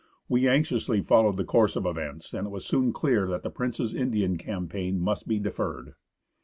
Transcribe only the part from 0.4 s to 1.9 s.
anxiously followed the course of